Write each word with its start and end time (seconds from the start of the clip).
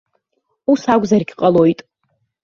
Ус 0.71 0.81
акәзаргь 0.93 1.33
ҟалоит. 1.39 1.79